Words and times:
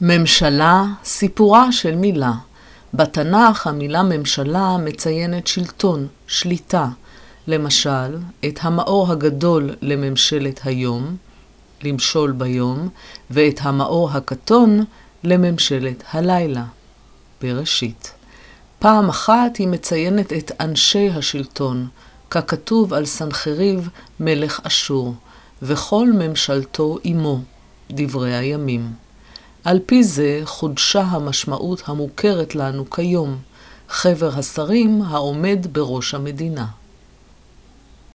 ממשלה, 0.00 0.84
סיפורה 1.04 1.72
של 1.72 1.94
מילה. 1.94 2.32
בתנ"ך 2.94 3.66
המילה 3.66 4.02
ממשלה 4.02 4.76
מציינת 4.76 5.46
שלטון, 5.46 6.06
שליטה. 6.26 6.88
למשל, 7.46 8.18
את 8.44 8.58
המאור 8.62 9.12
הגדול 9.12 9.70
לממשלת 9.82 10.60
היום, 10.64 11.16
למשול 11.82 12.32
ביום, 12.32 12.88
ואת 13.30 13.60
המאור 13.62 14.10
הקטון 14.10 14.84
לממשלת 15.24 16.02
הלילה. 16.10 16.64
בראשית. 17.40 18.12
פעם 18.78 19.08
אחת 19.08 19.56
היא 19.56 19.68
מציינת 19.68 20.32
את 20.32 20.52
אנשי 20.60 21.10
השלטון, 21.10 21.88
ככתוב 22.30 22.94
על 22.94 23.06
סנחריב 23.06 23.88
מלך 24.20 24.60
אשור, 24.62 25.14
וכל 25.62 26.12
ממשלתו 26.12 26.98
עמו, 27.04 27.40
דברי 27.90 28.34
הימים. 28.34 29.07
על 29.68 29.80
פי 29.86 30.04
זה 30.04 30.40
חודשה 30.44 31.00
המשמעות 31.00 31.82
המוכרת 31.86 32.54
לנו 32.54 32.90
כיום, 32.90 33.36
חבר 33.88 34.30
השרים 34.38 35.02
העומד 35.02 35.66
בראש 35.72 36.14
המדינה. 36.14 36.66